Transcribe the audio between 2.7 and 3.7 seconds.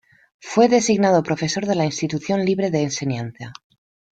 de Enseñanza.